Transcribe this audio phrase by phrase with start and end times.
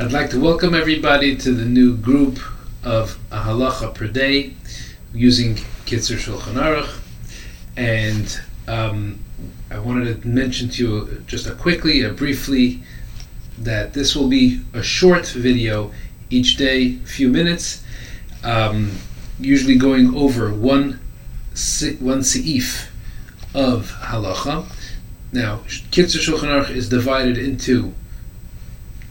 [0.00, 2.38] I'd like to welcome everybody to the new group
[2.84, 4.54] of a halacha per day
[5.12, 7.00] using Kitzur Shulchan Aruch.
[7.76, 9.18] And um,
[9.72, 12.80] I wanted to mention to you just a quickly, a briefly,
[13.58, 15.92] that this will be a short video
[16.30, 17.82] each day, few minutes,
[18.44, 18.92] um,
[19.40, 21.00] usually going over one
[21.98, 22.86] one seif
[23.52, 24.64] of halacha.
[25.32, 27.92] Now, Kitzur Shulchan Aruch is divided into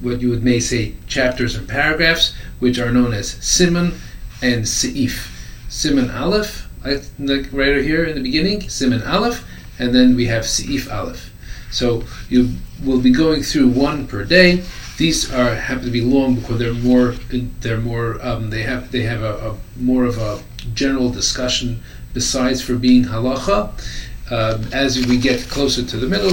[0.00, 3.94] what you would may say chapters and paragraphs, which are known as Siman
[4.42, 5.30] and Seif.
[5.68, 6.68] Siman Aleph,
[7.18, 9.44] like right here in the beginning, Siman Aleph,
[9.78, 11.30] and then we have Seif Aleph.
[11.70, 12.50] So you
[12.84, 14.64] will be going through one per day.
[14.96, 17.14] These are happen to be long because they're more
[17.60, 20.42] they're more um, they have they have a, a, more of a
[20.74, 21.80] general discussion
[22.12, 23.70] besides for being halacha.
[24.30, 26.32] Um, as we get closer to the middle,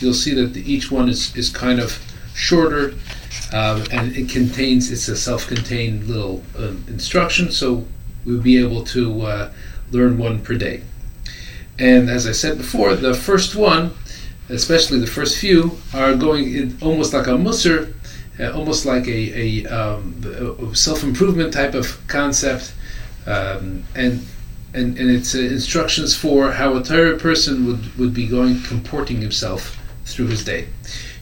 [0.00, 1.92] you'll see that the, each one is, is kind of
[2.36, 2.94] shorter,
[3.52, 7.84] um, and it contains it's a self-contained little um, instruction, so
[8.24, 9.50] we'll be able to uh,
[9.90, 10.82] learn one per day.
[11.78, 13.92] And as I said before, the first one,
[14.48, 17.92] especially the first few, are going in almost like a mussar,
[18.38, 20.22] uh, almost like a, a, um,
[20.70, 22.74] a self-improvement type of concept,
[23.26, 24.24] um, and
[24.74, 29.22] and, and it's uh, instructions for how a Torah person would, would be going comporting
[29.22, 30.66] himself through his day.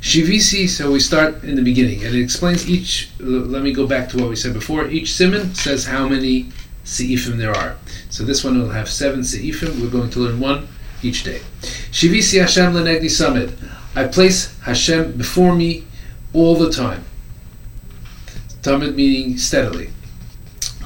[0.04, 3.08] Shivisi, so we start in the beginning, and it explains each.
[3.18, 4.86] Let me go back to what we said before.
[4.86, 6.50] Each siman says how many
[6.84, 7.76] seifim there are.
[8.10, 9.80] So this one will have seven seifim.
[9.80, 10.68] We're going to learn one
[11.02, 11.40] each day.
[11.90, 13.56] Shivisi Hashem lenegdi samid.
[13.96, 15.86] I place Hashem before me
[16.34, 17.02] all the time.
[18.60, 19.88] Tamid meaning steadily.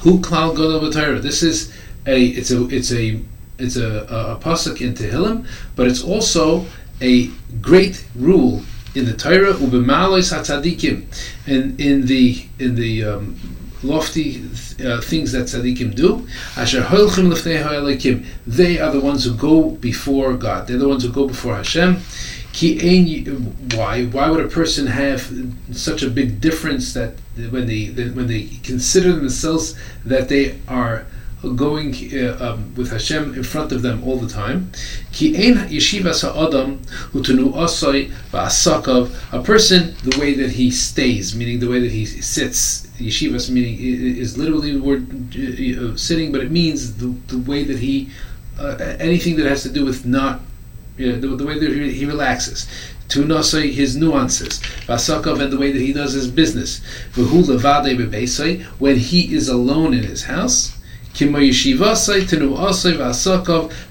[0.03, 1.75] Hu klal godel This is
[2.07, 2.25] a.
[2.25, 2.69] It's a.
[2.69, 3.21] It's a.
[3.59, 5.45] It's a, a, a pasuk in Tehillim,
[5.75, 6.67] but it's also
[7.01, 7.27] a
[7.61, 8.63] great rule
[8.99, 11.07] in the Torah ubemalos hatzadikim,
[11.47, 13.39] and in the in the um,
[13.83, 14.43] lofty
[14.85, 16.27] uh, things that tzaddikim do.
[16.57, 20.67] Asher holchim lefnei They are the ones who go before God.
[20.67, 22.01] They're the ones who go before Hashem.
[23.75, 24.07] Why?
[24.07, 25.33] Why would a person have
[25.71, 27.15] such a big difference that
[27.51, 31.07] when they when they consider themselves that they are
[31.57, 34.73] going uh, um, with Hashem in front of them all the time.
[35.13, 36.79] Ki ein yeshiva sa'adam
[37.13, 39.15] utunu va'asakav.
[39.33, 42.87] A person, the way that he stays, meaning the way that he sits.
[42.99, 45.07] Yeshivas meaning is literally the word
[45.37, 48.11] uh, sitting, but it means the, the way that he
[48.59, 50.41] uh, anything that has to do with not
[50.97, 52.67] you know, the, the, way that he, he relaxes
[53.09, 56.81] nasai his nuances, vasakav and the way that he does his business.
[58.79, 60.78] When he is alone in his house,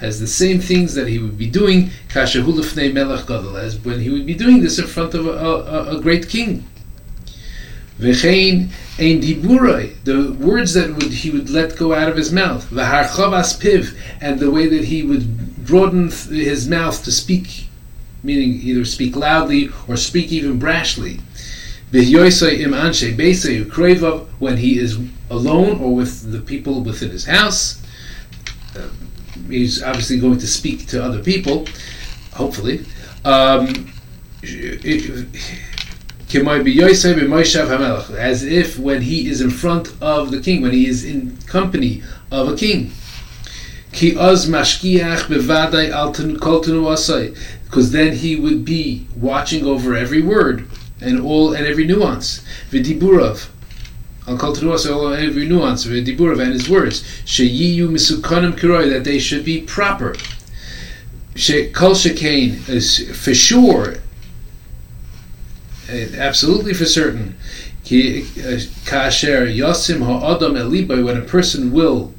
[0.01, 3.99] as the same things that he would be doing, kasha hulafnei melech gadol, as when
[3.99, 6.65] he would be doing this in front of a, a, a great king.
[7.99, 12.69] V'chein ein diburai, the words that would, he would let go out of his mouth.
[12.69, 17.67] V'harchavas piv, and the way that he would broaden his mouth to speak,
[18.23, 21.19] meaning either speak loudly or speak even brashly
[24.39, 24.99] when he is
[25.29, 27.81] alone or with the people within his house.
[28.75, 28.89] Uh,
[29.47, 31.65] he's obviously going to speak to other people,
[32.33, 32.85] hopefully.
[33.23, 33.91] Um,
[38.11, 42.03] as if when he is in front of the king, when he is in company
[42.31, 42.91] of a king.
[47.63, 50.67] Because then he would be watching over every word
[51.01, 52.41] and all and every nuance.
[52.71, 53.49] V'diburav.
[54.27, 54.55] I'll call
[55.13, 55.85] every nuance.
[55.85, 57.03] V'diburav and his words.
[57.25, 60.15] Sheyiyu misukanim kiroi that they should be proper.
[61.35, 63.97] She kol shekain is for sure,
[65.89, 67.35] absolutely for certain.
[67.89, 68.23] Eh,
[68.85, 72.13] kasher yosim ha'adam elibay when a person will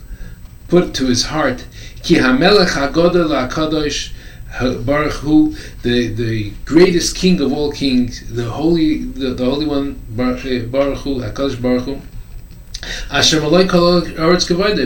[0.69, 1.67] put to his heart
[2.03, 4.13] ki hamelech hagodel hakadosh
[4.61, 10.01] Baruch Hu, the, the greatest king of all kings, the holy the, the holy one
[10.11, 12.01] Baruch, eh, Baruch Hu, Hakadosh Baruch Hu.
[13.11, 13.43] Hashem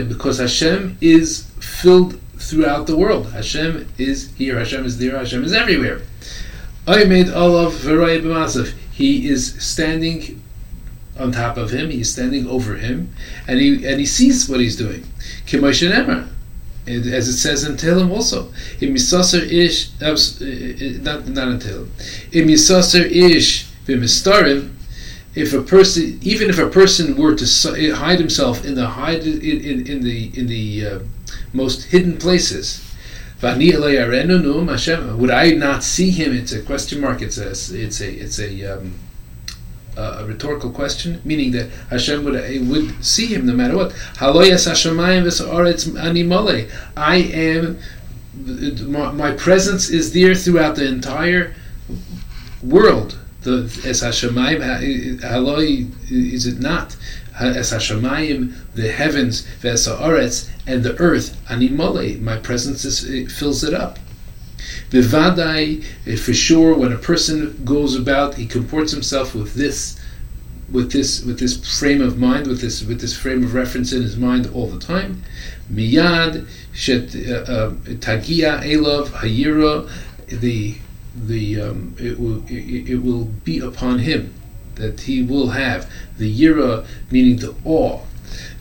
[0.09, 3.31] because Hashem is filled throughout the world.
[3.31, 6.01] Hashem is here, Hashem is there, Hashem is everywhere.
[6.85, 8.73] I made Olav B'Masav.
[8.91, 10.43] He is standing
[11.17, 13.13] on top of him, he is standing over him,
[13.47, 15.03] and he and he sees what he's doing.
[15.45, 16.27] Kimoshe Emmer
[16.87, 18.51] as it says in Tehillim also.
[18.81, 21.87] Im yisaser ish, uh, uh, not not in Tehillim.
[22.31, 24.71] Im yisaser ish b'mistarim.
[25.35, 27.45] If a person, even if a person were to
[27.95, 30.99] hide himself in the hide in, in, in the in the uh,
[31.53, 32.83] most hidden places,
[33.41, 33.51] would
[35.31, 36.33] I not see him?
[36.33, 37.21] It's a question mark.
[37.21, 39.12] It's a it's a it's a um, uh,
[39.97, 43.91] a rhetorical question, meaning that Hashem would, uh, would see him no matter what.
[44.17, 46.67] Haloyas Hashemayim v'sa'aretz ani mole.
[46.97, 47.79] I am,
[49.15, 51.55] my, presence is there throughout the entire
[52.63, 53.19] world.
[53.41, 56.95] The es Hashemayim, haloi, is it not?
[57.39, 62.17] Es Hashemayim, the heavens, v'sa'aretz, and the earth, ani mole.
[62.19, 63.99] My presence is, fills it up.
[64.89, 69.99] Bivadai, eh, for sure, when a person goes about, he comports himself with this,
[70.71, 74.01] with this, with this frame of mind, with this, with this frame of reference in
[74.01, 75.23] his mind all the time.
[75.71, 77.69] Miyad, shet eh, eh,
[77.99, 79.89] tagia elov hayira,
[80.27, 80.75] the
[81.15, 84.33] the um, it will it, it will be upon him
[84.75, 88.01] that he will have the yira, meaning the awe,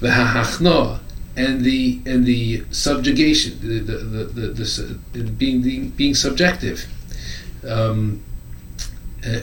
[0.01, 0.99] the hahachna,
[1.37, 6.87] and the and the subjugation, the the the, the, the being, being being subjective,
[7.67, 8.23] um,
[9.27, 9.41] uh,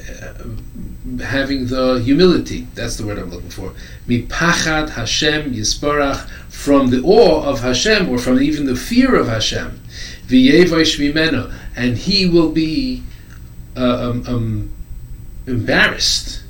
[1.24, 2.68] having the humility.
[2.76, 3.74] That's the word I'm looking for.
[4.08, 9.82] Mipachad Hashem Yisparach from the awe of Hashem, or from even the fear of Hashem.
[10.28, 13.04] V'yevaish mimeno, and he will be
[13.76, 14.72] uh, um, um,
[15.48, 16.44] embarrassed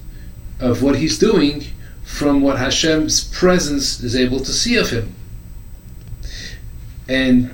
[0.59, 1.63] of what he's doing
[2.03, 5.15] from what Hashem's presence is able to see of him.
[7.09, 7.49] And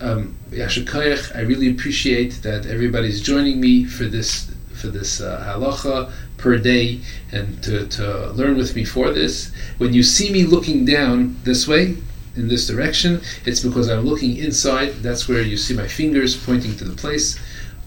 [0.00, 6.58] um, I really appreciate that everybody's joining me for this for this uh, halacha per
[6.58, 7.00] day
[7.30, 9.52] and to, to learn with me for this.
[9.78, 11.96] When you see me looking down this way,
[12.34, 14.94] in this direction, it's because I'm looking inside.
[15.02, 17.38] That's where you see my fingers pointing to the place.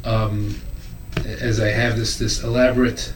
[0.04, 0.62] Um,
[1.26, 3.14] as I have this this elaborate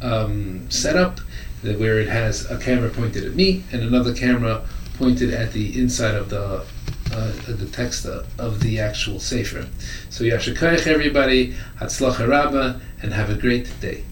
[0.00, 1.20] um, setup,
[1.62, 4.62] where it has a camera pointed at me and another camera
[5.00, 6.62] pointed at the inside of the
[7.12, 9.66] uh, the text of the actual sefer.
[10.10, 14.04] So Yashikayach everybody, Hatzlacha Rabba, and have a great day.